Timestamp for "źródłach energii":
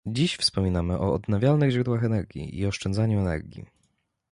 1.71-2.59